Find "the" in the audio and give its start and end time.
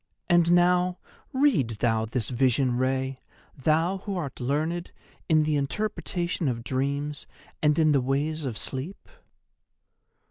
5.43-5.55, 7.91-8.01